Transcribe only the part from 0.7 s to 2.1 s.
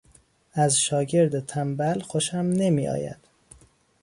شاگرد تنبل